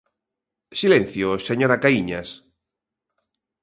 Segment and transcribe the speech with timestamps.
[0.81, 2.29] Silencio, señora Caíñas.